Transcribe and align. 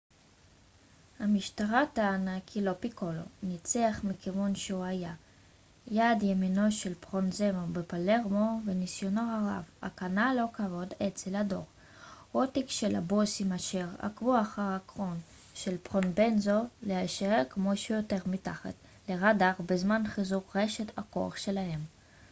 "המשטרה 1.19 1.81
טענה 1.93 2.37
כי 2.45 2.59
"lo 2.65 2.71
piccolo" 2.85 3.25
ניצח 3.43 3.99
מכיוון 4.03 4.55
שהוא 4.55 4.83
היה 4.83 5.13
יד 5.87 6.23
ימינו 6.23 6.71
של 6.71 6.93
פרובנזנו 6.95 7.67
בפלרמו 7.71 8.59
וניסיונו 8.65 9.21
הרב 9.21 9.63
הקנה 9.81 10.33
לו 10.33 10.51
כבוד 10.53 10.93
אצל 11.07 11.35
הדור 11.35 11.65
הותיק 12.31 12.69
של 12.69 12.95
הבוסים 12.95 13.53
אשר 13.53 13.87
עקבו 13.99 14.41
אחר 14.41 14.61
העקרון 14.61 15.19
של 15.53 15.77
פרובנזנו 15.77 16.67
להישאר 16.83 17.43
כמה 17.49 17.75
שיותר 17.75 18.17
מתחת 18.25 18.73
לראדאר 19.09 19.53
בזמן 19.65 20.03
חיזוק 20.07 20.55
רשת 20.55 20.97
הכוח 20.97 21.37
שלהם. 21.37 21.79